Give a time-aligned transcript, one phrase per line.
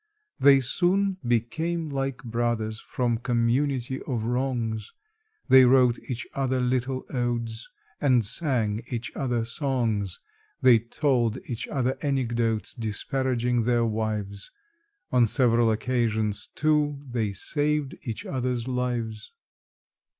[0.39, 4.91] They soon became like brothers from community of wrongs:
[5.47, 7.69] They wrote each other little odes
[8.01, 10.19] and sang each other songs;
[10.59, 14.49] They told each other anecdotes disparaging their wives;
[15.11, 19.31] On several occasions, too, they saved each other's lives.